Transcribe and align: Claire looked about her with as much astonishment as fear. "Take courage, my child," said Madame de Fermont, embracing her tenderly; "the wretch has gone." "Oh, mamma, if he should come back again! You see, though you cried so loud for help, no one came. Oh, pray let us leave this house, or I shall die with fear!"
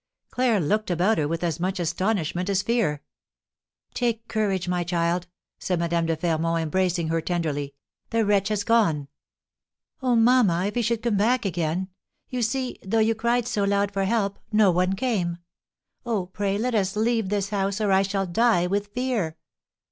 Claire 0.31 0.59
looked 0.59 0.89
about 0.89 1.19
her 1.19 1.27
with 1.27 1.43
as 1.43 1.59
much 1.59 1.79
astonishment 1.79 2.49
as 2.49 2.63
fear. 2.63 3.03
"Take 3.93 4.27
courage, 4.27 4.67
my 4.67 4.83
child," 4.83 5.27
said 5.59 5.77
Madame 5.77 6.07
de 6.07 6.15
Fermont, 6.17 6.59
embracing 6.59 7.09
her 7.09 7.21
tenderly; 7.21 7.75
"the 8.09 8.25
wretch 8.25 8.47
has 8.47 8.63
gone." 8.63 9.09
"Oh, 10.01 10.15
mamma, 10.15 10.65
if 10.65 10.73
he 10.73 10.81
should 10.81 11.03
come 11.03 11.17
back 11.17 11.45
again! 11.45 11.87
You 12.29 12.41
see, 12.41 12.79
though 12.81 12.97
you 12.97 13.13
cried 13.13 13.45
so 13.47 13.63
loud 13.63 13.91
for 13.91 14.05
help, 14.05 14.39
no 14.51 14.71
one 14.71 14.93
came. 14.93 15.37
Oh, 16.03 16.25
pray 16.25 16.57
let 16.57 16.73
us 16.73 16.95
leave 16.95 17.29
this 17.29 17.49
house, 17.49 17.79
or 17.79 17.91
I 17.91 18.01
shall 18.01 18.25
die 18.25 18.65
with 18.65 18.87
fear!" 18.87 19.37